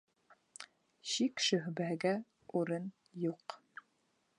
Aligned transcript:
Шик-шөбһәгә 1.11 2.17
урын 2.63 2.89
юҡ. 3.31 3.61